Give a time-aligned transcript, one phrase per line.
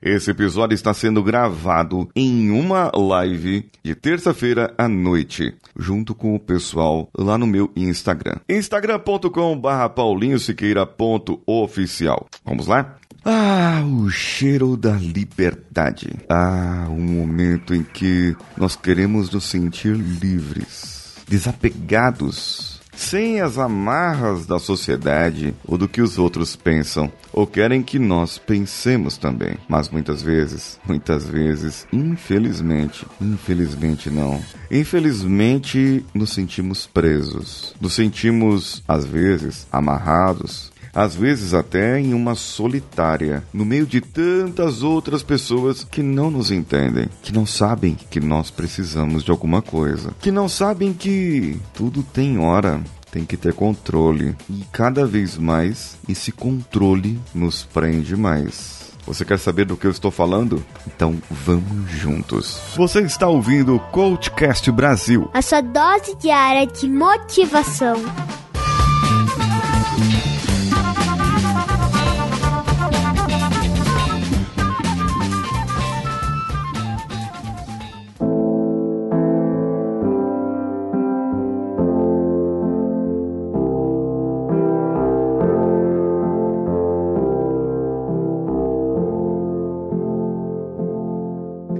[0.00, 6.40] Esse episódio está sendo gravado em uma live de terça-feira à noite, junto com o
[6.40, 8.36] pessoal lá no meu Instagram.
[8.48, 12.28] instagram.com barra paulinhosiqueira.oficial.
[12.44, 12.94] Vamos lá?
[13.24, 16.14] Ah, o cheiro da liberdade.
[16.28, 24.58] Ah, o momento em que nós queremos nos sentir livres, desapegados sem as amarras da
[24.58, 29.56] sociedade ou do que os outros pensam ou querem que nós pensemos também.
[29.68, 34.42] Mas muitas vezes, muitas vezes, infelizmente, infelizmente não.
[34.68, 37.72] Infelizmente, nos sentimos presos.
[37.80, 44.82] Nos sentimos, às vezes, amarrados às vezes até em uma solitária, no meio de tantas
[44.82, 50.12] outras pessoas que não nos entendem, que não sabem que nós precisamos de alguma coisa,
[50.20, 54.34] que não sabem que tudo tem hora, tem que ter controle.
[54.50, 58.88] E cada vez mais esse controle nos prende mais.
[59.06, 60.64] Você quer saber do que eu estou falando?
[60.84, 62.60] Então vamos juntos.
[62.74, 68.02] Você está ouvindo o Coachcast Brasil a sua dose diária de motivação.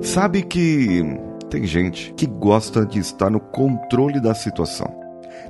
[0.09, 1.05] Sabe que
[1.51, 4.91] tem gente que gosta de estar no controle da situação.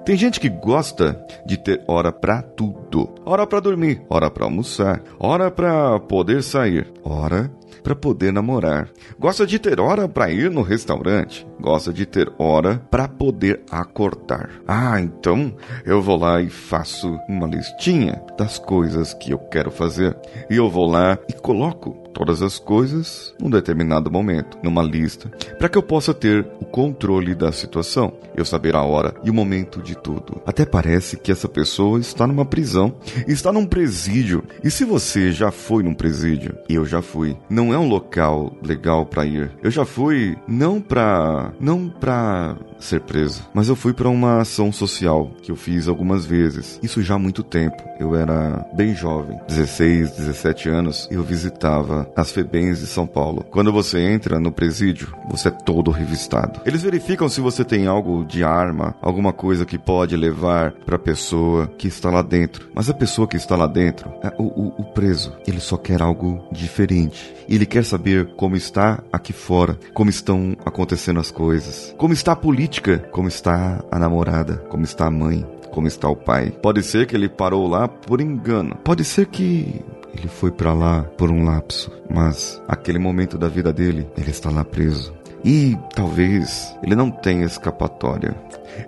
[0.05, 3.09] Tem gente que gosta de ter hora para tudo.
[3.25, 7.49] Hora para dormir, hora para almoçar, hora para poder sair, hora
[7.83, 8.89] para poder namorar.
[9.19, 14.51] Gosta de ter hora para ir no restaurante, gosta de ter hora para poder acordar.
[14.67, 20.17] Ah, então eu vou lá e faço uma listinha das coisas que eu quero fazer.
[20.51, 25.69] E eu vou lá e coloco todas as coisas num determinado momento, numa lista, para
[25.69, 29.81] que eu possa ter o controle da situação, eu saber a hora e o momento
[29.81, 30.43] de tudo.
[30.45, 32.97] Até parece que essa pessoa está numa prisão,
[33.27, 34.43] está num presídio.
[34.65, 39.07] E se você já foi num presídio, eu já fui, não é um local legal
[39.07, 39.51] para ir.
[39.63, 44.73] Eu já fui não para não para ser preso, mas eu fui para uma ação
[44.73, 46.79] social que eu fiz algumas vezes.
[46.83, 47.83] Isso já há muito tempo.
[47.99, 53.45] Eu era bem jovem, 16, 17 anos, eu visitava as FEBENs de São Paulo.
[53.51, 56.61] Quando você entra no presídio, você é todo revistado.
[56.65, 61.01] Eles verificam se você tem algo de arma, alguma coisa que pode levar para a
[61.01, 62.69] pessoa que está lá dentro.
[62.75, 66.01] Mas a pessoa que está lá dentro, é o, o, o preso, ele só quer
[66.01, 67.35] algo diferente.
[67.49, 72.37] Ele quer saber como está aqui fora, como estão acontecendo as coisas, como está a
[72.37, 76.51] política, como está a namorada, como está a mãe, como está o pai.
[76.51, 78.77] Pode ser que ele parou lá por engano.
[78.85, 79.83] Pode ser que
[80.15, 84.51] ele foi para lá por um lapso, mas aquele momento da vida dele, ele está
[84.51, 85.18] lá preso.
[85.45, 88.35] E talvez ele não tenha escapatória.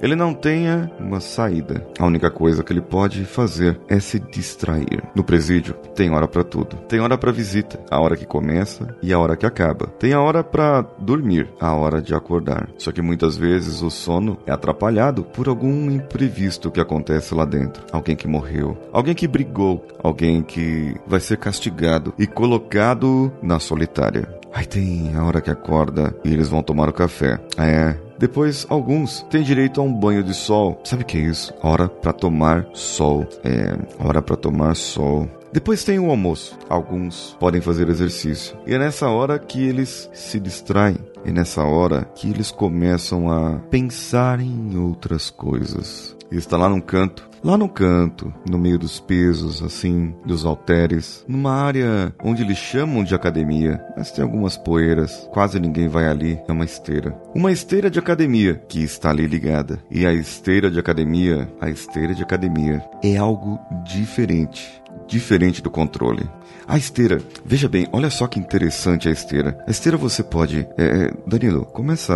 [0.00, 1.86] Ele não tenha uma saída.
[1.98, 5.02] A única coisa que ele pode fazer é se distrair.
[5.14, 6.76] No presídio tem hora para tudo.
[6.88, 9.86] Tem hora para visita, a hora que começa e a hora que acaba.
[9.98, 12.68] Tem a hora para dormir, a hora de acordar.
[12.78, 17.84] Só que muitas vezes o sono é atrapalhado por algum imprevisto que acontece lá dentro.
[17.92, 24.39] Alguém que morreu, alguém que brigou, alguém que vai ser castigado e colocado na solitária.
[24.52, 27.38] Aí tem a hora que acorda e eles vão tomar o café.
[27.56, 27.94] É.
[28.18, 30.80] Depois, alguns têm direito a um banho de sol.
[30.84, 31.54] Sabe o que é isso?
[31.62, 33.26] Hora para tomar sol.
[33.42, 35.26] É, hora para tomar sol.
[35.52, 36.56] Depois tem o almoço.
[36.68, 38.56] Alguns podem fazer exercício.
[38.66, 40.96] E é nessa hora que eles se distraem.
[41.25, 46.16] É nessa hora que eles começam a pensar em outras coisas.
[46.31, 51.53] Está lá num canto lá no canto, no meio dos pesos, assim, dos halteres, numa
[51.53, 56.53] área onde eles chamam de academia, mas tem algumas poeiras, quase ninguém vai ali, é
[56.53, 57.19] uma esteira.
[57.34, 59.82] Uma esteira de academia que está ali ligada.
[59.91, 64.80] E a esteira de academia, a esteira de academia é algo diferente
[65.10, 66.28] diferente do controle.
[66.66, 69.62] A esteira, veja bem, olha só que interessante a esteira.
[69.66, 70.66] A esteira você pode.
[70.78, 72.15] É, é Danilo, começa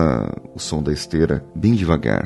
[0.54, 2.24] o som da esteira bem devagar.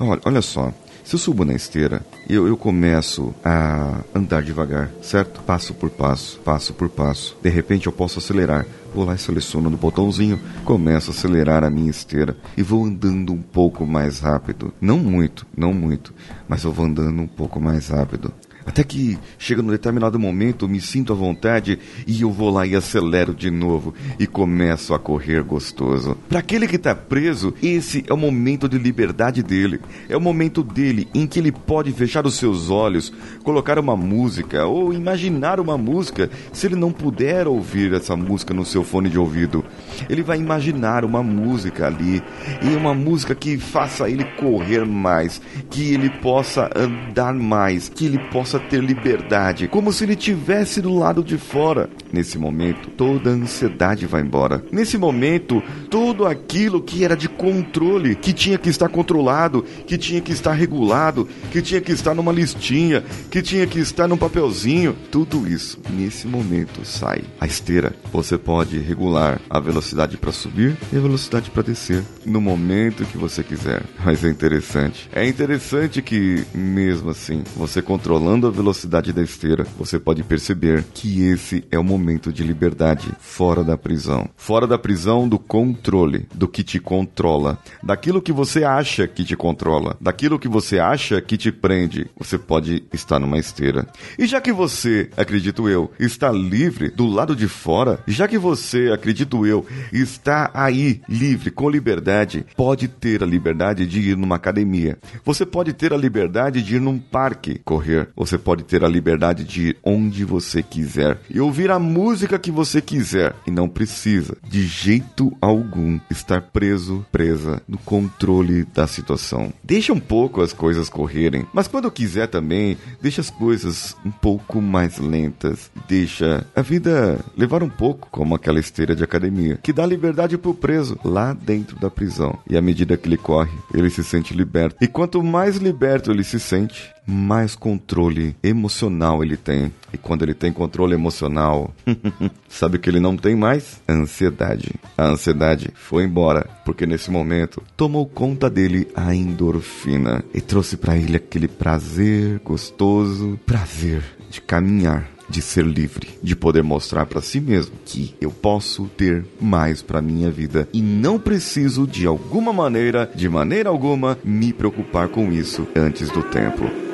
[0.00, 0.72] Olha, olha só,
[1.08, 5.40] se eu subo na esteira, eu, eu começo a andar devagar, certo?
[5.40, 7.34] Passo por passo, passo por passo.
[7.42, 8.66] De repente eu posso acelerar.
[8.94, 13.32] Vou lá e seleciono no botãozinho, começo a acelerar a minha esteira e vou andando
[13.32, 14.70] um pouco mais rápido.
[14.82, 16.12] Não muito, não muito,
[16.46, 18.30] mas eu vou andando um pouco mais rápido.
[18.68, 22.76] Até que chega num determinado momento, me sinto à vontade e eu vou lá e
[22.76, 26.18] acelero de novo e começo a correr gostoso.
[26.28, 29.80] Para aquele que está preso, esse é o momento de liberdade dele.
[30.06, 33.10] É o momento dele em que ele pode fechar os seus olhos,
[33.42, 36.28] colocar uma música ou imaginar uma música.
[36.52, 39.64] Se ele não puder ouvir essa música no seu fone de ouvido,
[40.10, 42.22] ele vai imaginar uma música ali
[42.60, 48.18] e uma música que faça ele correr mais, que ele possa andar mais, que ele
[48.30, 51.88] possa ter liberdade, como se ele tivesse do lado de fora.
[52.12, 54.64] Nesse momento, toda a ansiedade vai embora.
[54.72, 60.20] Nesse momento, tudo aquilo que era de controle, que tinha que estar controlado, que tinha
[60.20, 64.96] que estar regulado, que tinha que estar numa listinha, que tinha que estar num papelzinho,
[65.10, 67.22] tudo isso nesse momento sai.
[67.40, 72.40] A esteira, você pode regular a velocidade para subir e a velocidade para descer no
[72.40, 73.82] momento que você quiser.
[74.04, 75.08] Mas é interessante.
[75.12, 81.22] É interessante que mesmo assim, você controlando a velocidade da esteira, você pode perceber que
[81.22, 84.28] esse é o momento de liberdade fora da prisão.
[84.36, 89.36] Fora da prisão do controle, do que te controla, daquilo que você acha que te
[89.36, 92.10] controla, daquilo que você acha que te prende.
[92.18, 93.86] Você pode estar numa esteira.
[94.18, 98.90] E já que você, acredito eu, está livre do lado de fora, já que você,
[98.92, 104.98] acredito eu, está aí livre, com liberdade, pode ter a liberdade de ir numa academia.
[105.24, 108.08] Você pode ter a liberdade de ir num parque correr.
[108.28, 112.50] Você pode ter a liberdade de ir onde você quiser e ouvir a música que
[112.50, 113.34] você quiser.
[113.46, 119.50] E não precisa, de jeito algum, estar preso, presa no controle da situação.
[119.64, 124.60] Deixa um pouco as coisas correrem, mas quando quiser também, deixa as coisas um pouco
[124.60, 125.70] mais lentas.
[125.88, 130.52] Deixa a vida levar um pouco, como aquela esteira de academia, que dá liberdade pro
[130.52, 132.38] preso lá dentro da prisão.
[132.46, 134.76] E à medida que ele corre, ele se sente liberto.
[134.84, 139.72] E quanto mais liberto ele se sente, mais controle emocional ele tem.
[139.92, 141.74] E quando ele tem controle emocional,
[142.48, 143.80] sabe o que ele não tem mais?
[143.88, 144.74] Ansiedade.
[144.96, 150.96] A ansiedade foi embora, porque nesse momento tomou conta dele a endorfina e trouxe para
[150.96, 157.40] ele aquele prazer gostoso, prazer de caminhar de ser livre, de poder mostrar para si
[157.40, 163.10] mesmo que eu posso ter mais para minha vida e não preciso de alguma maneira,
[163.14, 166.87] de maneira alguma, me preocupar com isso antes do tempo.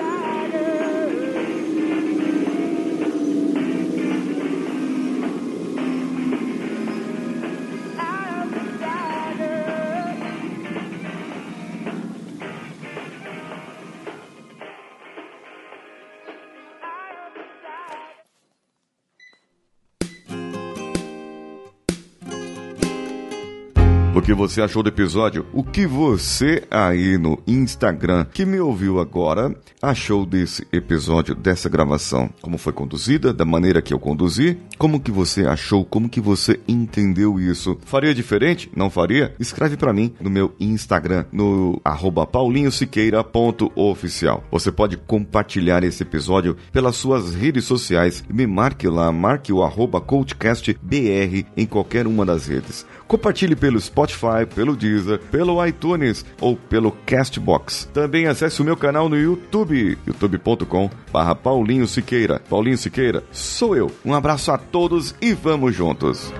[24.14, 25.44] O que você achou do episódio?
[25.52, 29.52] O que você aí no Instagram que me ouviu agora
[29.82, 32.30] achou desse episódio, dessa gravação?
[32.40, 34.56] Como foi conduzida, da maneira que eu conduzi?
[34.78, 35.84] Como que você achou?
[35.84, 37.76] Como que você entendeu isso?
[37.84, 38.70] Faria diferente?
[38.76, 39.34] Não faria?
[39.40, 41.82] Escreve para mim no meu Instagram, no
[42.30, 44.44] paulinhosiqueira.oficial.
[44.48, 49.64] Você pode compartilhar esse episódio pelas suas redes sociais e me marque lá, marque o
[49.64, 52.86] arroba coachcastbr em qualquer uma das redes.
[53.08, 57.88] Compartilhe pelo Spotify, pelo Deezer, pelo iTunes ou pelo Castbox.
[57.92, 62.40] Também acesse o meu canal no YouTube, youtube.com barra Paulinho Siqueira.
[62.48, 63.90] Paulinho Siqueira, sou eu.
[64.04, 66.32] Um abraço a todos e vamos juntos.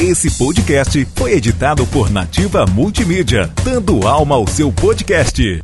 [0.00, 5.62] Esse podcast foi editado por Nativa Multimídia, dando alma ao seu podcast.